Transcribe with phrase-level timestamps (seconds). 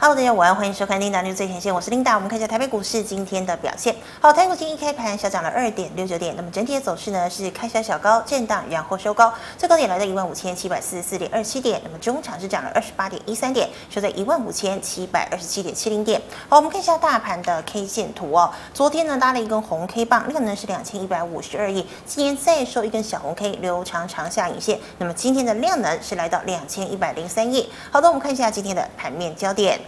[0.00, 2.14] Hello，大家晚上欢迎收看 Linda New 最前线，我是 Linda。
[2.14, 3.92] 我们看一下台北股市今天的表现。
[4.20, 16.22] 好，台股今天一开盘小涨了二点六九点，那么整体的走势呢是开小小高震荡，然后收高，最高点来到一万五千七百四十四点二七点，那么中场是涨了二十八点一三点，收在一万五千七百二十七点七零点。
[16.48, 18.54] 好，我们看一下大盘的 K 线图哦。
[18.72, 27.68] 昨天呢拉了一根红 K 棒，量能是两千一百五十二亿，今天再收一根小红 K，留长长下影线，那么今天的量能是来到两千一百零三亿。
[27.90, 29.80] 好的，我们看一下今天的盘面焦点。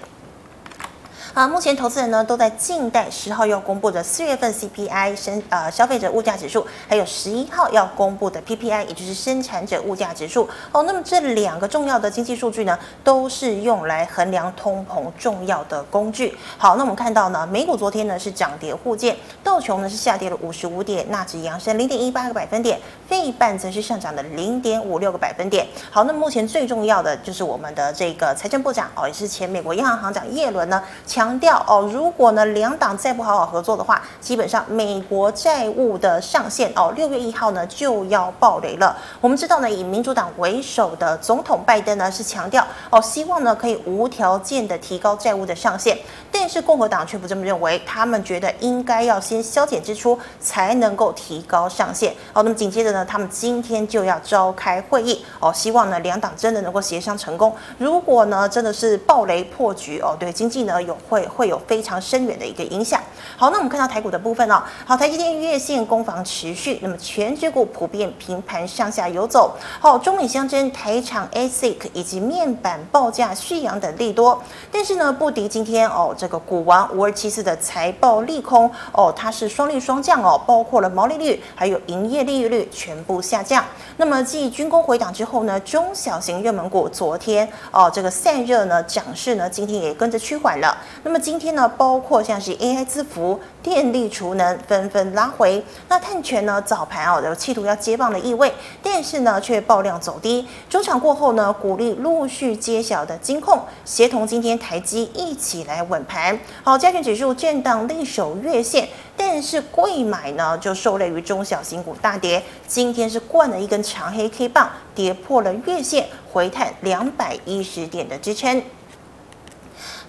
[1.32, 10.48] 啊，目前投资人呢都在静待十号要公布的四月份 CPI 生呃消费者物价指数，还有十一号要公布的 PPI，也就是生产者物价指数。
[10.72, 16.36] 哦，那么这两个重要的经济数据呢，都是用来衡量通膨重要的工具。
[16.58, 22.76] 好，那我们看到呢，美股昨天呢是涨跌互见，道琼呢是下跌了五十五点，纳指扬升零点一八个百分点，
[23.08, 25.64] 费半则是上涨了零点五六个百分点。
[25.92, 30.82] 好，那么目前最重要的就是我们的这个财政部长哦，也是前美国央行行长耶伦呢。
[31.20, 38.96] 强调哦，如果呢两党再不好好合作的话，基本上美国债务的上限哦，六月一号呢就要爆雷了。
[39.20, 45.98] 我们知道呢，以民主党为首的总统拜登呢是强调哦，希望呢可以无条件的提高债务的上限，
[46.32, 52.10] 但是共和党却不这么认为，他们觉得应该要先削减支出才能够提高上限。
[52.32, 57.54] 哦，那么紧接着呢，他们今天就要召开会议哦，希望呢两党真的能够协商成功。
[57.76, 60.96] 如果呢真的是爆雷破局哦，对经济呢有。
[61.10, 63.02] 会会有非常深远的一个影响。
[63.40, 64.62] 好，那我们看到台股的部分哦。
[64.84, 69.56] 好，台积电月线攻防持续，那么权值股普遍平盘上下游走。
[69.80, 83.64] 好，中美相争，台厂 ASIC 以及面板报价续扬等利多，但是呢，不敌今天哦这个股王五二七四的财报利空哦，它是双利双降哦，包括了毛利率还有营业利率全部下降。
[83.96, 90.76] 那么继军工回档之后呢，中小型热门股昨天哦这个散热呢涨势呢，今天也跟着趋缓了。
[91.04, 93.29] 那么今天呢，包括像是 AI 字符
[93.62, 95.62] 电力储能纷纷拉回。
[95.88, 100.46] 那碳权呢，早盘哦有企图要接棒的意味，但是呢却爆量走低。
[100.68, 106.38] 中场过后呢，鼓励陆续揭晓的金控协同今天台积一起来稳盘。
[106.62, 112.42] 好，加权指数震荡力守月线，但是贵买呢就受累于中小型股大跌。
[112.66, 118.62] 今天是灌了一根长黑 K 棒，跌破了月线，回探两百一十点的支撑。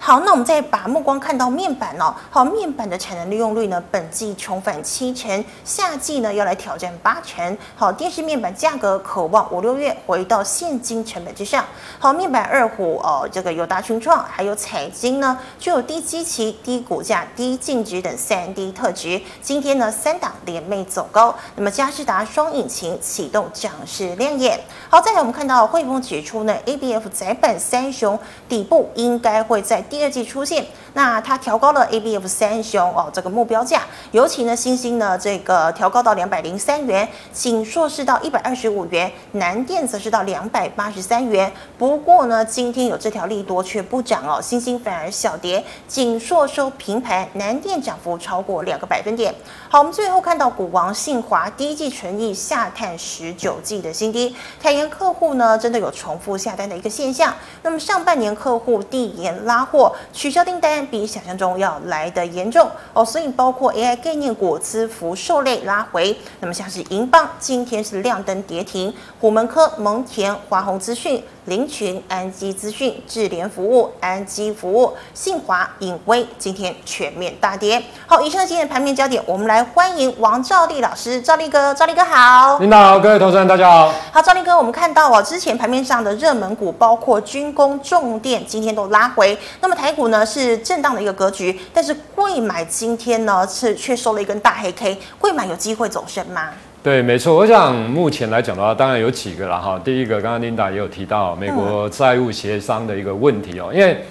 [0.04, 2.12] 好，那我们再把目光看到面板哦。
[2.28, 7.56] 好，面板的产能利用率呢，本季重返七成，夏季呢要来挑战八成。
[7.76, 11.64] 好，电视面板价格渴望五六月回到现金成本之上。
[12.00, 19.22] 好，面板二虎哦，这个友达群创还有彩晶呢，具有低基期、低股价、低净值等三低特质。
[19.40, 24.58] 今天呢三档连袂走高，那么佳世达双引擎启动涨势亮眼。
[24.90, 29.80] 好，再来我们看到汇丰指出呢，ABF 载板三雄底部应该会在。
[29.92, 30.64] 第二季出现，
[30.94, 33.82] 那它调高了 ABF 三雄哦这个目标价，
[34.12, 41.52] 尤其呢星星呢这个调高到两百零三元，锦硕是到一百二十五元，南电则是到两百八十三元。
[41.76, 49.34] 不过呢今天有这条利多却不涨哦，星星反而小跌，锦硕收平盘，南电涨幅超过两个百分点。
[49.72, 57.34] 好，我们最后看到股王信华第一季纯益下探十九季的新低，坦言客户呢真的有重复下单的一个现象。
[57.62, 59.96] 那么上半年客户递延拉货。
[60.12, 66.14] 取消订单比想象中要来得严重哦，所以包括 AI 概念股、资福受累拉回。
[66.40, 71.24] 那么像是银邦今天是亮灯跌停，虎门科、蒙田、华宏资讯。
[71.46, 77.82] 林群、安基资讯、智联服务、安基服务、信华、影威今天全面大跌。
[78.06, 82.58] 好，以上今天的盘面焦点，我们来欢迎王兆力老师，兆力哥，兆力哥好。
[82.58, 83.94] 领导，各位投资人大家好。
[84.10, 89.38] 好，兆力哥，我们看到哦，之前盘面上的热门股包括军工、重电，今天都拉回。
[89.60, 96.48] 那么台股呢是震荡的一个格局，但是贵买今天呢是却收了一根大黑 K，贵买有机会走升吗？
[96.82, 97.36] 对，没错。
[97.36, 99.80] 我想目前来讲的话，当然有几个了哈。
[99.84, 104.04] 第一个，刚刚 Linda 也有提到美国债务协商的一个问题哦，因为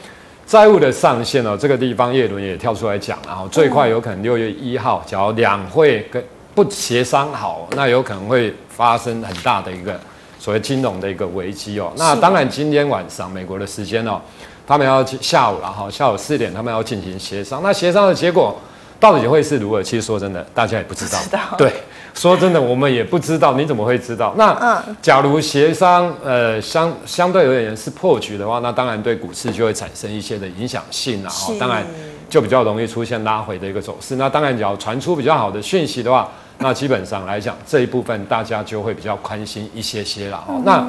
[0.51, 6.21] 债务的上限哦，这个地方叶伦也跳出来讲，然后最快有可能六月一号，假如两会跟
[6.53, 9.97] 不协商好，那有可能会发生很大的一个
[10.37, 11.93] 所谓金融的一个危机哦。
[11.95, 14.19] 那当然今天晚上美国的时间哦，
[14.67, 17.61] 他们要下午了哈，下午四点他们要进行协商。
[17.63, 18.59] 那协商的结果
[18.99, 19.81] 到底会是如何？
[19.81, 21.17] 其实说真的，大家也不知道。
[21.23, 21.71] 知道对。
[22.13, 24.33] 说真的，我们也不知道，你怎么会知道？
[24.37, 31.29] 那假如协商呃相相对而言是破局的话，那当然对股市就会产生一些的影响性，了。
[31.29, 31.85] 哦当然
[32.29, 34.15] 就比较容易出现拉回的一个走势。
[34.15, 36.29] 那当然，只要传出比较好的讯息的话，
[36.59, 40.43] 那基本上来讲这一部分大家就会比较宽心一些些了。
[40.47, 40.87] 哦那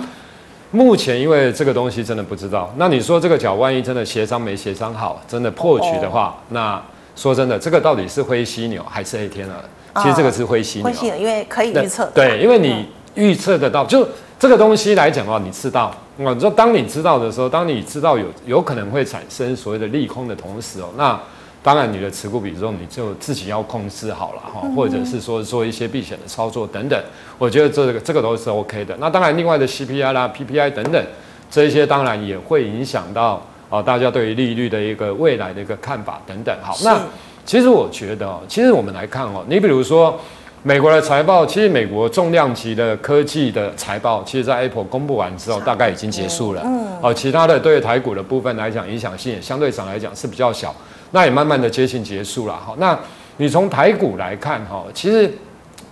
[0.71, 6.83] 目前因为这个东西真的不知道，那你说这个角万一真的协商没协商好，真的破局的话，哦、那
[7.15, 9.55] 说真的，这个到底是灰犀牛还是黑天鹅？
[9.97, 14.09] 其实这个是灰犀牛，灰犀牛因为可以预测，对，因为你预测得到，就
[14.39, 21.21] 这个东西来讲的话，你知道，你说当你知道的时候，当你知道有有可能会产生所谓的利空的同时哦，那
[21.63, 26.99] 当然你的持股比重你就自己要控制好了哈，或者是说做一些避险的操作等等，
[27.37, 28.97] 我觉得这个这个都是 OK 的。
[28.99, 31.05] 那当然另外的 CPI 啦、PPI 等等
[31.51, 36.57] 这一些当然也会影响到啊大家对于利率的一个未来的一个看法等等。
[36.63, 36.99] 好，那。
[37.45, 40.19] 其实我觉得哦，其实我们来看哦，你比如说
[40.63, 46.63] 美国的财报，其实美国重量级的科技的财报，其实在 Apple 公布完之后，大概已经结束了。
[46.65, 46.87] 嗯。
[47.03, 50.73] 哦，其他的对台股的部分来讲，影响性也相对上来讲是比较小，
[51.11, 52.55] 那也慢慢的接近结束了。
[52.55, 52.97] 好，那
[53.39, 55.29] 你从台股来看哈，其实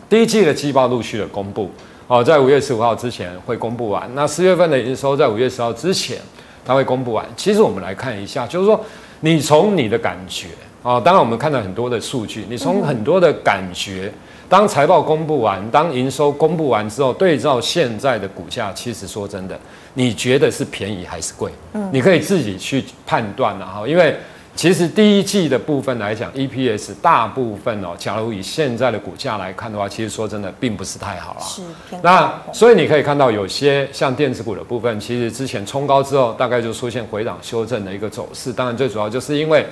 [0.09, 1.69] 第一季的季报陆续的公布，
[2.07, 4.09] 哦，在五月十五号之前会公布完。
[4.15, 6.19] 那四月份的营收在五月十号之前，
[6.65, 7.27] 它会公布完。
[7.37, 8.81] 其实我们来看一下，就是说
[9.19, 10.47] 你从你的感觉。
[10.83, 14.11] 啊、哦，当然我们看到很多的数据，你从很多的感觉，
[14.49, 19.61] 当财报公布完，当营收公布完之后，对照现在的股价，其实说真的，
[19.93, 21.53] 你觉得是便宜还是贵？
[21.75, 24.17] 嗯，你可以自己去判断了哈，因为
[24.57, 31.41] 其实第一季的部分来讲，EPS 大部分哦，假如以现在的股价来看的话，其实说真的并不是太好了。
[31.43, 31.61] 是，
[32.03, 39.67] 那所以你可以看到有些像电子股的部分，其实之前冲高之后，大概就出现回档修正的一个走势，当然最主要就是因为。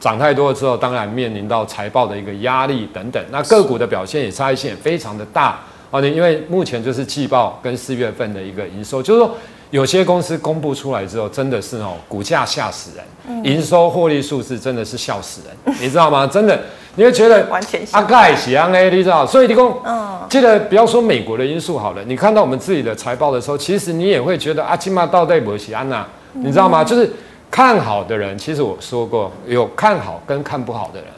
[0.00, 5.60] 涨太多了之后，当然面临到财报的一个压力等等，那个股的表现也差异性也非常的大
[5.90, 6.00] 啊。
[6.00, 9.36] 你因为目前就是季报跟四月份的一个营收，就是说
[9.68, 16.26] 有些公司公布出来之后，真的是哦，股价吓死人，营收获利数字真的是笑死人，你知道吗？
[16.26, 16.58] 真的
[16.94, 19.26] 你会觉得完全阿盖喜安哎，你知道？
[19.26, 26.82] 所以你讲，嗯，记得不要说美国的因素好了，你看到我们自己的财报的时候，其实你也会觉得阿基玛到底不喜安呐，你知道吗？
[26.82, 27.12] 就是。
[27.50, 31.08] 看好的人，其实我说过，有看好跟看不好的人。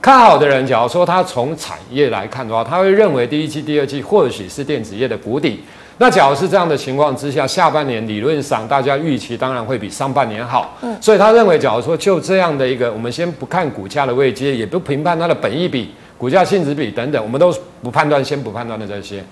[0.00, 5.62] 看好的人，假如说他从产业来看的话，他会认为第一季、第二季或许是电子业的谷底。
[5.98, 10.76] 那假如是这样的情况之下，下半年理论上大家预期当然会比上半年好。
[10.80, 19.22] 嗯，所以他认为，假如说就这样的一个，我们先不看股价的位阶，也不评判它的本益比、股价净值比等等，我们都不判断，先不判断的这些，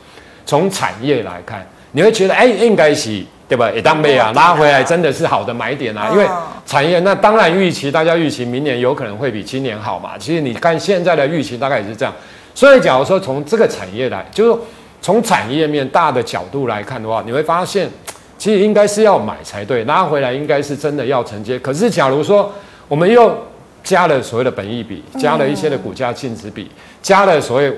[0.47, 3.25] 从产业来看，你会觉得，哎，应该是。
[3.51, 3.69] 对吧？
[3.73, 6.09] 也当贝啊，拉回来真的是好的买点啊！
[6.13, 6.25] 因为
[6.65, 10.17] 产业那当然预期，大家预期明年有可能会比今年好嘛。
[10.17, 12.15] 其实你看现在的预期大概也是这样。
[12.55, 14.61] 所以假如说从这个产业来，就是
[15.03, 17.91] 从产业面大的角度来看的话，你会发现
[18.39, 21.59] 其实应该是要买才对，拉回来应该是真的要承接。
[21.59, 22.53] 可是假如说
[22.87, 23.37] 我们又
[23.83, 26.71] 加了所谓的本益比，加了一些的股价净值比，
[27.03, 27.75] 加了所谓。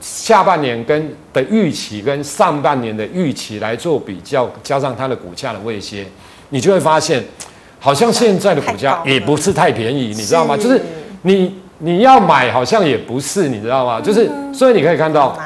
[0.00, 6.06] 下半年跟的预期跟上半年的预期来做比较，加上它的股价的位阶，
[6.48, 7.22] 你就会发现，
[7.78, 10.56] 好像现在的股价也不是太便宜，你知道吗？
[10.56, 10.80] 就是
[11.22, 14.00] 你你要买，好像也不是，你知道吗？
[14.00, 15.38] 就是所以你可以看到，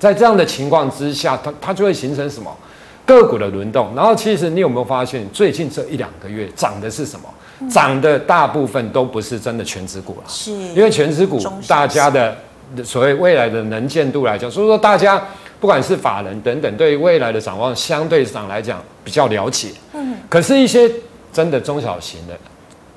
[0.00, 2.52] 在这样的情况之下，它它就会形成什么
[3.06, 3.92] 个股的轮动。
[3.94, 7.68] 然后其实你有没有发现，最近这一两个月涨的是什么？
[7.70, 12.36] 涨的大部分都不是真的全职股了，是因为全职股大家的。
[12.84, 15.22] 所谓未来的能见度来讲，所以说大家
[15.60, 19.70] 不管是法人等等，对于未来的展望相对上来讲比较了解。
[19.92, 20.90] 嗯，可是，一些
[21.32, 22.34] 真的中小型的、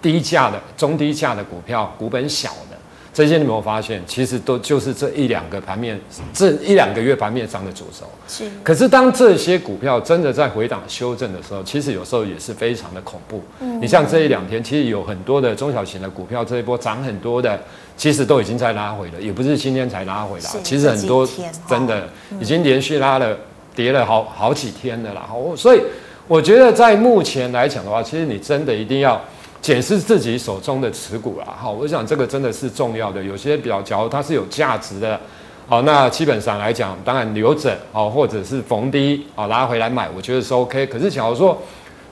[0.02, 2.76] 低价的、中低价的股票，股本小的。
[3.14, 5.98] 这些你有没有发现，其实都就是这一两个盘面，
[6.34, 8.06] 这一两个月盘面上的主轴。
[8.28, 8.44] 是。
[8.62, 13.42] 可是当这些股票真的在回档修正的时候，其实有时候也是非常的恐怖。
[13.62, 13.82] 嗯。
[13.82, 17.58] 你像这一两天，其实有很多的中小型的股票，这一波涨很多的，
[17.98, 20.50] 其实都已经在拉回了，也不是今天才拉回来。
[20.64, 21.28] 其实很多
[21.68, 22.08] 真的
[22.40, 23.38] 已经连续拉了，
[23.76, 25.28] 跌了好好几天了啦。
[25.56, 25.82] 所以
[26.28, 29.22] 我觉得在目前来讲的话，其实你真的一定要。
[29.62, 33.24] 检视自己手中的持股啦，好，我想这个真的是重要的。
[33.24, 35.20] 有些比较，假如它是有价值的，
[35.68, 40.86] 好，那基本上来讲，当然留着，哦，或者是逢低啊拉回来买，我觉得是 OK。
[40.86, 41.60] 可是假如说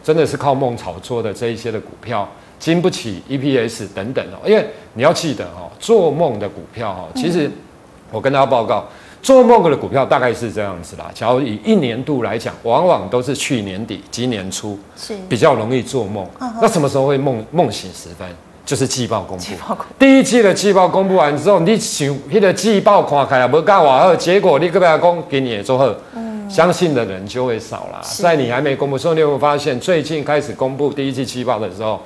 [0.03, 2.27] 真的是靠梦炒作的这一些的股票，
[2.63, 7.51] 经不起 EPS 等等哦，因为你要记得哦，做梦的股票哦，其实
[8.09, 8.85] 我跟大家报告。
[9.21, 11.09] 做梦的股票大概是这样子啦。
[11.13, 16.25] 假如以一年度来讲，往往都是去年底、今年初，是比较容易做梦。
[16.61, 18.25] 那什么时候会梦梦醒时分？
[18.65, 19.43] 就是季报公布。
[19.99, 25.93] 第一季的季报公布完之后，你想那个季报看开啊，不干完后，结果你个别讲给你也做好，
[26.49, 28.01] 相信的人就会少了。
[28.03, 32.01] 在你还没公布的时候，你有没有发现最近开始公布第一季季报的时候，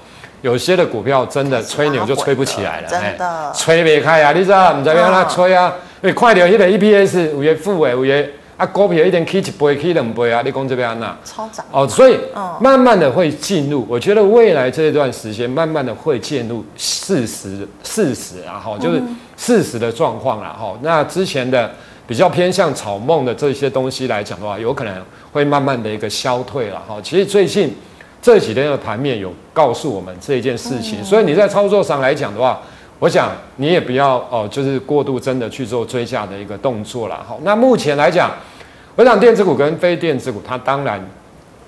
[0.47, 4.31] 有些的股票真的吹牛就吹不起来了，真的吹没开啊！
[4.31, 4.71] 你知道？
[4.77, 5.73] 你在让他吹啊？
[6.01, 6.49] 哎，快点！
[6.49, 11.13] 现在 EPS 五月负诶，五月啊，股票一点起一倍起两倍啊，你讲这边安那？
[11.25, 12.17] 超涨哦，所以
[12.61, 19.01] 慢慢的会进入，我觉得未来这一段时间慢慢的会进入事实事实啊，哈，就是
[19.35, 20.77] 事实的状况了哈。
[20.81, 21.69] 那之前的
[22.07, 24.95] 比较偏向草梦的这些东西来讲的话，有可能
[25.33, 26.95] 会慢慢的一个消退了哈。
[27.03, 27.75] 其实最近
[28.27, 32.59] 这几天的盘面有告诉我们这一件事情，所以你在操作上来讲的话。
[32.99, 37.23] 我想你也不要哦，就是过度真的去做追价的一个动作了。
[37.27, 38.31] 好，那目前来讲，
[38.95, 40.99] 我想电子股跟非电子股，它当然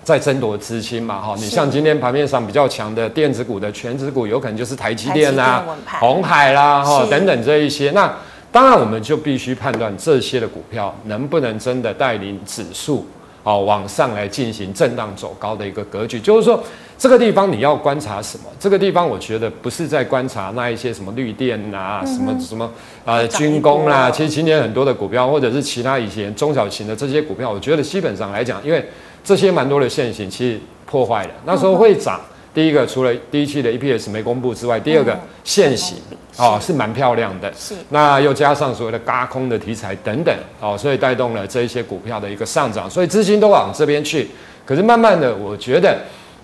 [0.04, 1.22] 在争夺资金嘛。
[1.22, 5.64] 哈，你像今天盘面上比较强的电子股的权值股，有可能就是台积电啦、
[6.00, 7.92] 红海啦、哈等等这一些。
[7.92, 8.12] 那
[8.52, 13.06] 当然我们就必须判断这些的股票能不能真的带领指数
[13.44, 16.62] 哦往上来进行震荡走高的一个格局，就是说。
[17.02, 18.44] 这个地方你要观察什么？
[18.60, 22.70] 这个地方我觉得不是在观察那一些什么绿电啊，什么什么
[23.06, 24.12] 呃军工啦、啊。
[24.12, 28.86] 其实今年很多的股票，或者是其他以前中小型的这些股票，我觉得基本上来讲，因为
[29.24, 31.32] 这些蛮多的现行其实破坏了。
[31.46, 32.20] 那时候会涨，
[32.54, 35.98] 第一个除了第一期的 EPS 没公布之外，第二个线型
[36.38, 37.52] 哦是蛮漂亮的。
[37.58, 37.76] 是。
[37.90, 44.28] 那又加上所谓的嘎空的题材等等哦，所以带动了这一些股票的一个上涨，所以资金都往这边去。
[44.66, 45.98] 可是慢慢的，我觉得。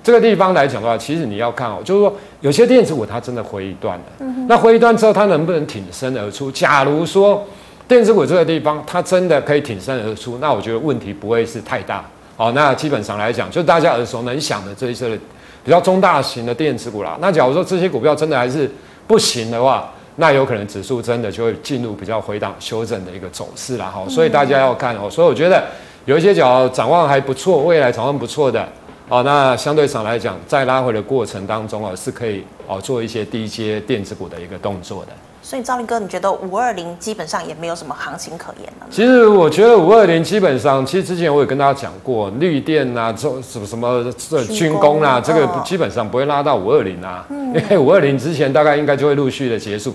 [0.04, 6.52] 这个地方来讲的话，其实你要看哦，就是说有些电子股它真的回一段了，嗯、那回一段之后它能不能挺身而出？
[6.52, 7.44] 假如说
[7.88, 12.08] 电子股这个地方它真的可以挺身而出，那我觉得问题不会是太大
[12.38, 12.52] 哦。
[12.54, 15.20] 那基本上来讲，就大家耳熟能详的这一些
[15.66, 17.18] 比较中大型的电子股啦。
[17.20, 18.72] 那假如说这些股票真的还是
[19.08, 23.88] 不行的话，那有可能指数真的就会进入比较回档修正的一个走势啦。
[23.88, 25.10] 哈，所以大家要看哦。
[25.10, 25.66] 所以我觉得
[26.06, 28.66] 有一些角展望还不错，未来展望不错的。
[29.10, 35.12] 哦，那相对上来讲，在拉回的过程当中啊，是可以哦做一些低阶电子股的一个动作的。
[35.46, 38.88] 所以赵林哥，你觉得五二零基本上也没有什么行情可言了？
[38.90, 49.94] 其实我觉得五二零基本上，其实之前我也跟大家讲过，绿电啊，这什么什么这军工啊，这个基本上不会拉到五二零啊，因为五二零之前大概应该就会陆续的结束，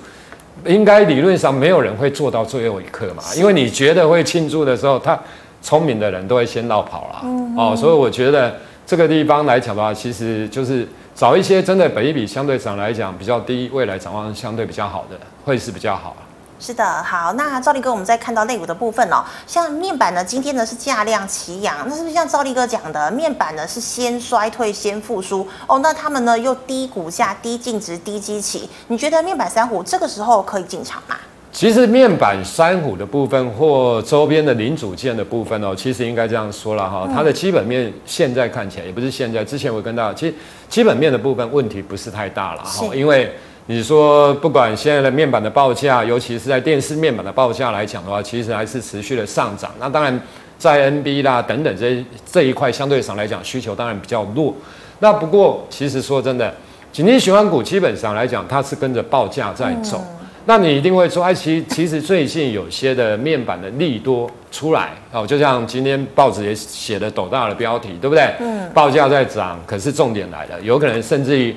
[0.67, 5.19] 应该理论上没有人会做到最后一刻嘛，因为你觉得会庆祝的时候，他
[5.61, 7.29] 聪明的人都会先落跑了。
[7.61, 8.55] 哦，所以我觉得。
[8.87, 16.17] 这个地方来讲的话，其实就是找一些真的本益比相对上来讲比较低，未来展望相对比较好的，会是比较好。
[16.59, 25.79] 是的，好，那兆立哥，我们再看到内股的部分哦，像面板呢，今天呢是价量齐扬，那是不是像兆立哥讲的，面板呢是先衰退先复苏哦？
[25.79, 31.17] 那他们呢又低股价、低净值、低基期，你觉得面板三虎这个时候可以进场吗？
[31.53, 40.35] 其实面板三虎的部分或周边的零组件的部分哦，其实应该这样说了哈，它的基本面现在看起来也不是现在，之前我跟大家，其实
[40.69, 43.29] 基本面的部分问题不是太大了哈，因为
[43.67, 49.73] 你说不管现在的面板的报价，尤其是在电视面板的报价来讲的话，其实还是持续的上涨。
[49.81, 50.21] 那当然
[50.57, 54.55] 在 NB 啦等等这这一块相对上来讲需求当然比较弱。
[55.01, 56.55] 那不过其实说真的，
[56.93, 60.01] 景气循环股基本上来讲，它是跟着报价在走。
[60.47, 68.35] 那你一定会说，哎，其其实最近有些的面板的利多出来哦，就像今天报纸也写的斗大的标题，对不对？
[68.41, 68.69] 嗯。
[68.73, 71.55] 报价在涨，可是重点来了，有可能甚至于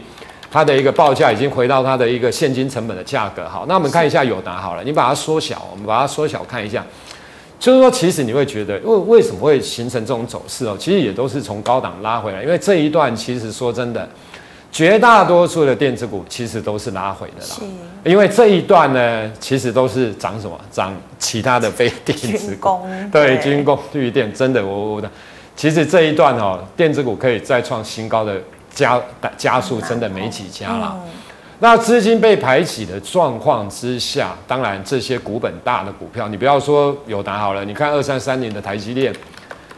[0.51, 3.47] 它的一个报价已经回到它的一个现金成本的价格。
[3.47, 6.85] 好，那我们看一下友达好了，你把它缩小，我们把它缩小看一下，
[7.57, 10.75] 就是说，其实你会觉得，为为什么会形成这种走势哦？
[10.77, 14.07] 其实也都是从高档拉回来，因为这一段其实说真的。
[14.73, 17.57] 绝大多数的电子股其实都是拉回的啦，
[18.03, 20.59] 因为这一段呢，其实都是涨什么？
[20.71, 22.79] 涨其他的非电子股，
[23.11, 25.07] 对，军工、绿电，真的，我我的，
[25.55, 28.41] 其实这一段哦，电子股可以再创新高的
[28.73, 28.99] 加
[29.37, 30.99] 加速，真的没几家了。
[31.59, 39.13] 那资金被排挤的状况之下，当然这些股本大的股票，你不要说有达好了，你看二三三零的台积电，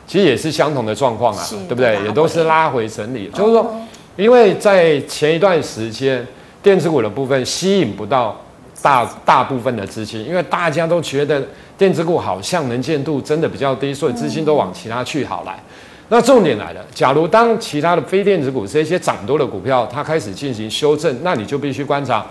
[0.07, 2.01] 其实也是相同的状况啊，对不对？
[2.05, 3.75] 也都是拉回整理，就是说。
[4.15, 6.25] 因为在前一段时间，
[6.63, 8.39] 电子股的部分吸引不到
[8.81, 11.43] 大大部分的资金，因为大家都觉得
[11.77, 15.60] 电子股好像能见度真的比较低，所以资金都往其他去好来。
[16.07, 22.24] 那重点来了，假如当其他的非电子股这些涨多的股票它开始进行修正，那你就必须观察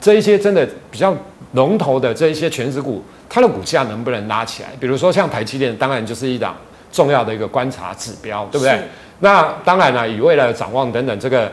[0.00, 1.14] 这一些真的比较
[1.52, 4.70] 龙头的这一些全职股，它的股价能不能拉起来？
[4.80, 6.56] 比如说像台积电，当然就是一档
[6.90, 8.82] 重要的一个观察指标，对不对？
[9.22, 11.48] 那当然了，以未来的展望等等，这个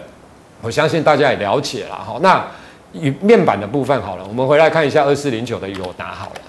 [0.59, 2.17] 我相信大家也了解了哈。
[2.19, 2.43] 那
[2.91, 6.41] 以面板的部分好了，我们回来看一下二四零九的友达好了。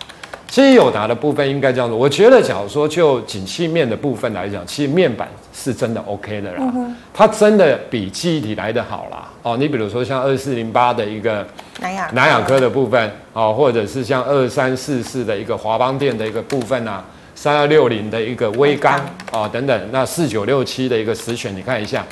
[0.48, 9.28] 其实友达的部分应该这样子，我觉得假如说就景气面的部分来讲，其实面板是真的 OK 的啦，嗯、它真的比记忆体来的好啦。
[9.42, 9.58] 哦。
[9.58, 11.46] 你比如说像二四零八的一个
[11.80, 17.04] 南亚南亚科的部分哦，或者是像二三四四的一个华邦电的一个部分啊。
[17.40, 19.00] 三二六零的一个微刚
[19.32, 22.04] 啊等等，那四九六七的一个实选，你看一下，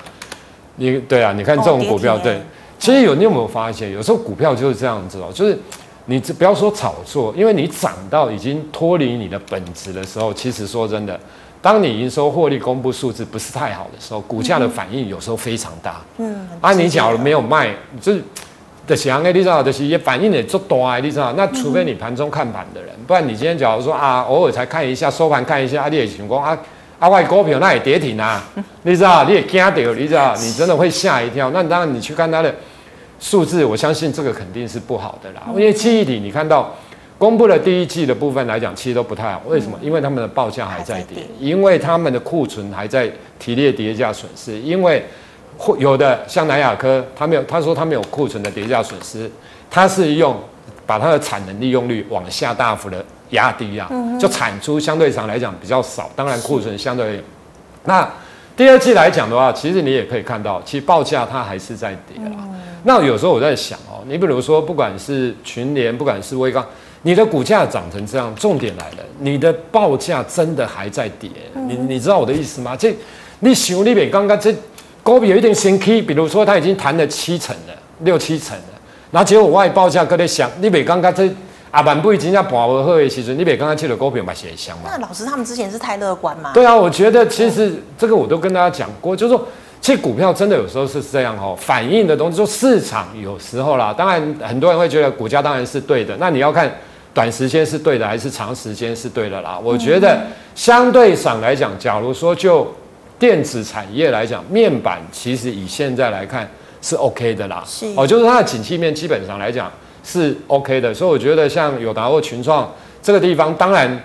[0.76, 2.40] 你对啊，你看这种股票，对，
[2.78, 5.58] 其实有你有没有发现，有时候股票就是这样子哦，就是
[6.06, 11.20] 你不要说炒作，因为你涨到已经脱离你的本质的时候，其实说真的，
[11.60, 16.00] 当你营收获利公布数字不是太好的时候，股价的反应有时候非常大。
[16.16, 18.22] 嗯，啊，你假如没有卖，就是。
[18.88, 21.32] 的强诶，你知道，就是也反应也足大，你知道。
[21.36, 26.58] 那除非你盘中看盘的人，不然你今天假如说啊，偶尔才看一下收盘看一下，啊，你也情况啊，
[26.98, 28.42] 啊，外股票那也跌停啊，
[28.82, 31.50] 你知道，你也惊到，你知道，你真的会吓一跳。
[31.50, 32.52] 那当然你去看它的
[33.20, 35.42] 数字，我相信这个肯定是不好的啦。
[35.50, 36.74] 因为记忆体你看到
[37.18, 39.42] 公布了第一季的部分来讲，其实都不太好。
[39.46, 39.78] 为什么？
[39.82, 45.04] 因为他们的报价还在跌，因为他们的库存还在提列跌价损失，因为。
[45.58, 49.28] 或有的像南亚科，他没有，他说他没有库存的叠加损失，
[49.68, 50.40] 他是用
[50.86, 57.20] 把它的产能利用率往下大幅的压低啊，就产出相对上来讲比较少，当然库存相对。
[57.84, 58.08] 那
[58.56, 62.38] 第二季来讲的话，其实你也可以看到，其实报价它还是在跌啊。
[62.84, 66.64] 那有时候我在想哦，你比如说不管是群联，不管是威刚，
[67.02, 71.28] 你的股价涨成这样，重点来了，你的报价真的还在跌，
[71.66, 72.76] 你你知道我的意思吗？
[72.76, 72.94] 这
[73.40, 74.54] 你想那边刚刚这。
[75.08, 78.64] 高比有一点新 key，比如说他已经谈了七成了，六七成了，
[79.10, 81.26] 然后结果外报价跟你想，你袂刚刚这
[81.70, 84.90] 阿板不已经要半不好的时阵，你别刚刚去了高比买些香嘛。
[84.92, 86.52] 那老师他们之前是太乐观嘛？
[86.52, 89.48] 对啊，我觉得其实这个我都跟大家讲过，就是说，
[89.80, 96.70] 其实股票真的有时候是这样哦，反映的东西，就市场有时候啦，当然很多人会觉得股价当然是对的，那你要看
[97.14, 99.58] 短时间是对的还是长时间是对的啦。
[99.64, 100.20] 我觉得
[100.54, 102.70] 相对上来讲，假如说就。
[103.18, 106.48] 电子产业来讲，面板其实以现在来看
[106.80, 109.70] 是 OK 的啦，是哦，就是它的景气面基本上来讲
[110.04, 112.72] 是 OK 的，所以我觉得像友达或群创
[113.02, 114.00] 这个地方，当然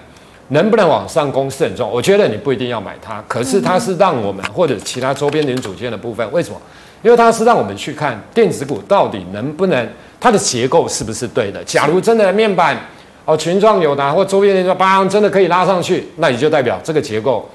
[0.50, 1.94] 能不能往上攻是很重要。
[1.94, 6.58] 我觉得你不一定要买它，可是它是让我们或者其他周边零组件的部分，为什么？
[7.04, 9.90] 因为它是让我们去看电子股到底能不能
[10.20, 11.62] 它的结构是不是对的。
[11.66, 12.78] 假如真的面板
[13.26, 17.48] 哦，群创、友达或周边零组件，邦真的可以拉上去，那你就代表这个结构。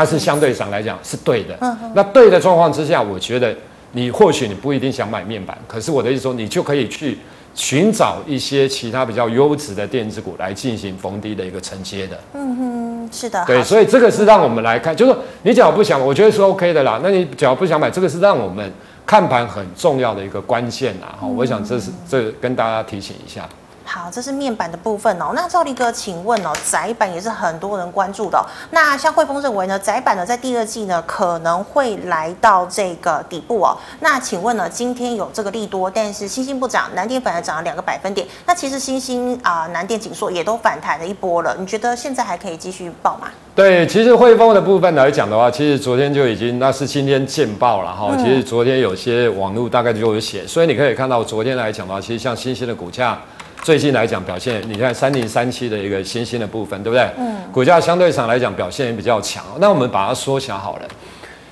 [0.00, 3.54] 它是相对上来讲是对的，嗯那对的状况之下，我觉得
[3.92, 7.18] 你或许你不一定想买面板，可是我的意思说，你就可以去
[7.54, 12.18] 寻找一些其他比较优质的电子股来进行逢低的一个承接的。
[12.32, 13.44] 嗯哼，是的。
[13.46, 16.98] 对，所以这个是让我们来看，就是说你只要不想，我觉得是 OK 的啦。
[17.02, 18.72] 那你只要不想买，这个是让我们
[19.04, 21.14] 看盘很重要的一个关键啦。
[21.20, 23.46] 哈，我想这是这跟大家提醒一下。
[23.92, 25.32] 好，这是面板的部分哦。
[25.34, 28.46] 那兆立哥，请问哦，窄板也是很多人关注的哦。
[28.70, 33.76] 那像汇丰认为呢，窄板呢在第二季呢可能会来到这个底部哦。
[33.98, 38.24] 那请问呢，今天有这个利多，但是欣兴不涨，南电反而涨了两个百分点。
[38.46, 41.56] 那其实欣兴啊、南电、紧缩也都反弹了一波了。
[41.58, 43.26] 你觉得现在还可以继续报吗？
[43.56, 48.14] 对，其实汇丰的部分来讲的话，其实昨天就已经，那是今天见报了哈。
[48.16, 53.18] 其实昨天有些网络大概就有写，所以你可以看到昨天来讲的话，其实像新兴的股价。
[53.62, 57.08] 最近来讲表现，你看三零三七的一个新兴的部分，对不对？
[57.18, 57.36] 嗯。
[57.52, 59.44] 股价相对上来讲表现也比较强。
[59.58, 60.82] 那我们把它缩小好了。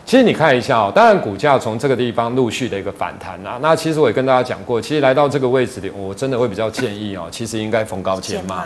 [0.06, 3.58] 其实你看一下哦，当然股价从这个地方陆续的一个反弹啊。
[3.60, 8.64] 那其实我也跟大家讲过，其实来到这个位置里，我真的会比较建议哦，其实应该逢高减码。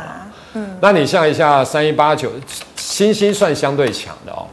[0.55, 0.76] 嗯。
[0.81, 2.31] 那你像一下三一八九，
[2.76, 4.46] 新兴算相对强的哦。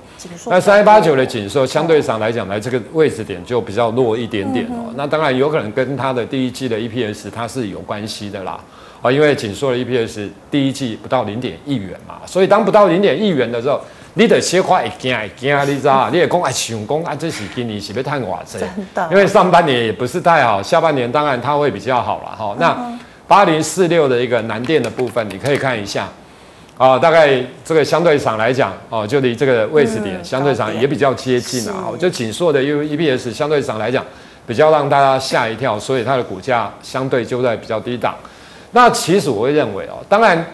[0.48, 4.92] 那三一八九的景硕相对上来讲，来这个位置点就比较弱一点点哦。
[4.96, 8.60] 那当然有可能跟它的第一季的 EPS 它是有关系的啦。
[9.02, 13.80] 啊，因为紧缩的 EPS 第一季不到零点一元嘛，所以当不到零点一元的时候，
[14.16, 18.60] 你得切块一惊一惊，你知道你也讲哎，想讲啊，这是今年是不是太瓦子？
[18.60, 19.08] 真的。
[19.10, 22.56] 因为上半年也不是太好，下半年当然它会比较好了哈。
[22.60, 22.78] 那
[23.28, 26.06] 八零四六的一个南电的部分，你可以看一下
[26.78, 31.88] 啊，大概这个相对上来讲哦，就离这个位置点相对上也比较接近了啊。
[31.98, 34.04] 就紧缩的 U EPS 相对上来讲
[34.46, 38.14] 比较让大家吓一跳，所以它的股价相对就在比较低档。
[38.72, 40.46] 那其实我会认为哦，当然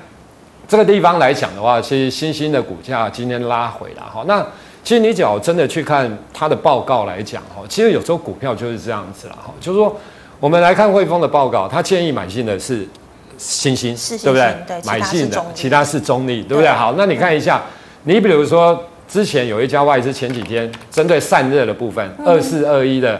[0.67, 4.23] 这个地方来讲的话，其实新兴的股价今天拉回了哈。
[4.25, 4.45] 那
[4.83, 9.53] 其实你只要真的去看它的报告来讲哈，其实有时候股票就是这样子了哈。
[9.59, 9.95] 就是说，
[10.39, 12.87] 我们来看汇丰的报告，他建议买进的是
[13.37, 14.55] 新兴，对不对？
[14.67, 16.69] 对，买进的其他是中立，对不对？
[16.69, 17.61] 好，那你看一下，
[18.03, 23.19] 你比如说之前有一家外资前几天针对散热的部分，二四二一的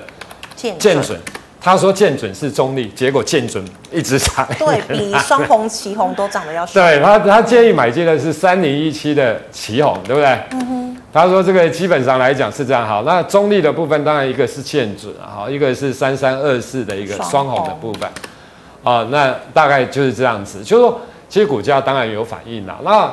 [0.56, 1.20] 建准。
[1.66, 6.80] 他说见准是中立，结果见准一直涨，对，比双红、旗红都涨得要凶。
[6.80, 10.28] 对他，他建议买进的是三零一七的旗红，对不对？
[10.52, 10.98] 嗯哼。
[11.12, 12.88] 他说这个基本上来讲是这样。
[12.88, 18.08] 好，那中立的部分当然一个是建准，好，一个是三三二四的一个双红的部分。
[18.84, 20.64] 啊，那大概就是这样子。
[20.64, 22.78] 就是说，其实股价当然有反应啦。
[22.84, 23.12] 那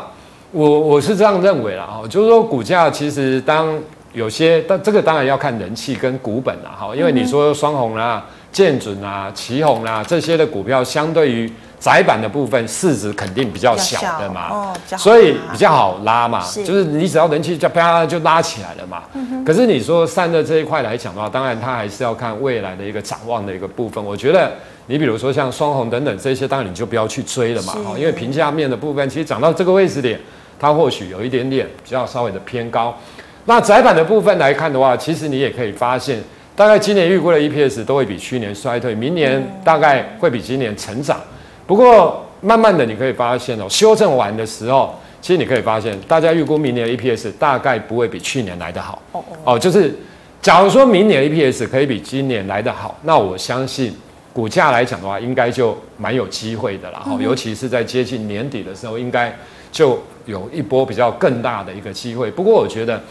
[0.50, 3.80] 我我是这样认为啦，哈，就是说股价其实当
[4.12, 19.02] 有些，但这个当然要看人气跟股本啦，哈，因为你说双红啦、建准啊、旗宏啊这些的股票，相对于窄板的部分市值肯定比较小的嘛，哦、所以比较好拉嘛，是就是你只要人气就啪就拉起来了嘛。
[19.14, 24.04] 嗯、可是你说散热这一块来讲的话，当然它还是要看未来的一个展望的一个部分。
[24.04, 24.52] 我觉得
[24.86, 30.20] 你比如说像双红等等这些，当然你就不要去追了嘛，是因为平价面的部分其实涨到这个位置点。
[30.60, 32.96] 它或许有一点点比较稍微的偏高，
[33.46, 36.22] 那窄板的部分来看的话，其实你也可以发现，
[36.54, 41.20] 大概今年预估的 EPS 都会比去年衰退，明年大概会比今年成长。
[41.66, 49.00] 不过慢慢的你可以发现哦，修正完的时候，其实你可以发现，大家预估明年的 EPS 大概不会比去年来得好。
[49.12, 49.94] 哦哦，就是
[50.40, 53.96] 假如说明年的 EPS 可以比今年来得好，那我相信
[54.32, 57.06] 股价来讲的话，应该就蛮有机会的了。
[57.18, 59.34] 尤其是在接近年底的时候，应该
[59.70, 59.98] 就。
[60.24, 63.02] 有一波比较更大的一个机会，不过我觉得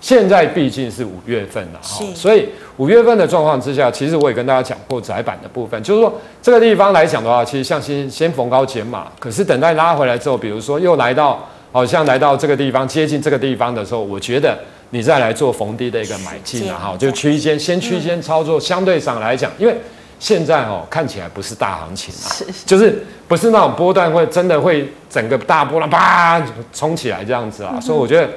[0.00, 14.56] 现在毕竟是五月份了哈，所以五月份的状况之下，其实我也跟大家讲过窄板的部分，就是说这个地方来讲的话，其实像先先逢高减码，可是等待拉回来之后，比如说又来到好像来到这个地方接近这个地方的时候，我觉得
[14.90, 19.76] 你再来做逢低的一个买进了哈，就区间先区间操作，相对上来讲，因为。
[20.20, 28.28] 现在哦，看起来不是大行情啊，是就是不是那种波段会真的会整个大波浪啪冲起来这样子啊，嗯、所以我觉得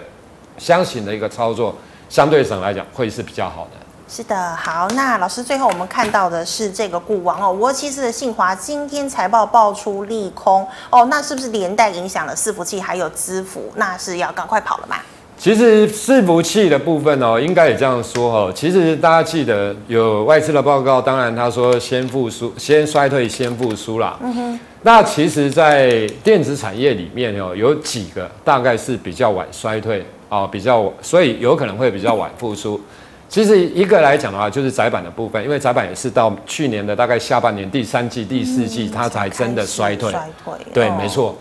[0.61, 1.75] 箱型的一个操作
[2.07, 3.77] 相对上来讲会是比较好的。
[4.07, 13.71] 是的，好，那老师最后我们看到的是这个股王哦，五七四的信华今天财报爆出利空哦，那是不是连带影响了伺服器还有资服？
[13.75, 14.97] 那是要赶快跑了吗？
[15.37, 18.53] 其实伺服器的部分哦，应该也这样说哦。
[18.53, 24.19] 其实大家记得有外资的报告，当然他说先复苏、先衰退、先复苏啦。
[24.21, 24.59] 嗯哼。
[24.83, 32.79] 那其实，在电子产业里面哦，有几个大概是比较晚衰退啊，比较所以有可能会比较晚复苏。
[33.27, 40.09] 其实一个来讲的话，就是窄板的部分，因为窄板也是到去年的大概下半年第三季、第四季，它才真的衰退。
[40.09, 40.53] 衰退。
[40.73, 41.35] 对，没错。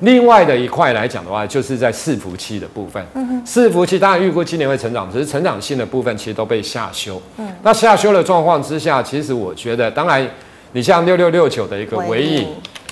[0.00, 3.04] 另外的一块来讲的话，就是在伺服器的部分。
[3.14, 3.44] 嗯哼。
[3.44, 7.20] 伺服器当然预估今年会成长，只是成长性的部分其实都被下修。
[7.38, 7.52] 嗯。
[7.64, 10.24] 那下修的状况之下，其实我觉得，当然
[10.70, 12.46] 你像六六六九的一个纬颖，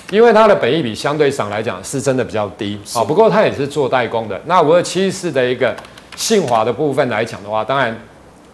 [0.09, 3.03] 因为它的本益比相对上来讲是真的比较低啊。
[3.03, 4.39] 不过它也是做代工的。
[4.45, 5.75] 那五二七四的一个
[6.15, 7.95] 信华的部分来讲的话，当然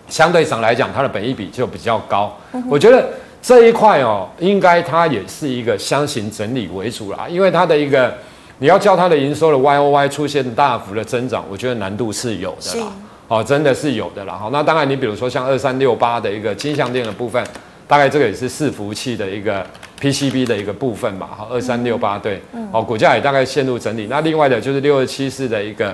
[0.08, 2.38] 相对上来讲它的本益比就比较高。
[2.70, 3.10] 我觉得
[3.42, 8.14] 这一块哦，应该它也是一个箱型整理为主啦，因为它的一个。
[8.60, 12.86] 你要叫它的营收的 Y O Y 出现大幅的增长，我觉得难度是有的啦，
[13.28, 14.36] 哦，真的是有的啦。
[14.36, 17.44] 好，那当然，你比如说像二三六八的一个金像电的部分，
[17.92, 19.68] 大概这个也是伺服器的一个
[20.00, 21.28] P C B 的一个部分吧。
[21.38, 24.08] 哈，二三六八对，哦，股价也大概陷入整理。
[24.10, 25.94] 那另外的就是六二七四的一个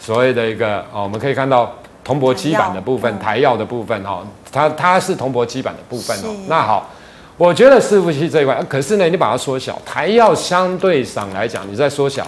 [0.00, 6.34] 所谓的一个哦，我们可以看到铜箔基板的部分，台药的部分哈，它它是铜箔基板的部分哦。
[6.48, 6.88] 那好。
[7.36, 12.26] 我觉得伺服器这一块，可是呢，你把它缩小，台药相对上来讲，你在缩小，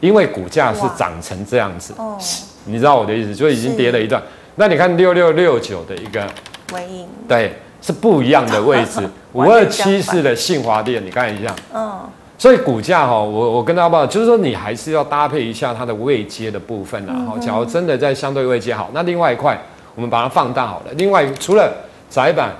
[0.00, 2.18] 因为股价是涨成这样子，哦、
[2.66, 4.22] 你知道我的意思，就已经跌了一段。
[4.56, 6.26] 那你看六六六九的一个
[6.74, 9.00] 尾影，对，是不一样的位置。
[9.32, 12.00] 五二七四的信华电，你看一下，嗯，
[12.36, 17.14] 所以股价哈，我我跟大家报，就是说你还是要搭配一下它的位阶的部分啊。
[17.26, 19.60] 哈、嗯，假如真的在相对位阶好，那另外一块
[19.94, 20.92] 我们把它放大好了。
[20.96, 21.72] 另外除了
[22.08, 22.52] 窄板。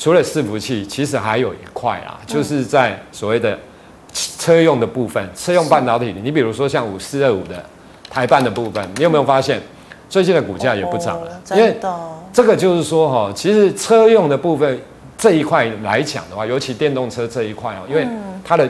[0.00, 3.58] 除了伺服器，其实还有一块啊，就是在所谓的
[4.12, 6.14] 车用的部分，车用半导体。
[6.22, 7.60] 你比如说像五四二五的
[8.08, 9.60] 台半的部分，你有没有发现
[10.08, 11.40] 最近的股价也不涨了？
[11.50, 11.76] 因为
[12.32, 14.80] 这个就是说哈，其实车用的部分
[15.16, 18.06] 这一块来讲的话，尤其电动车这一块哦，因为
[18.44, 18.68] 它的